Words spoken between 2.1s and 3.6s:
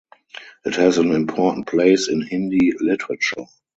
Hindi literature.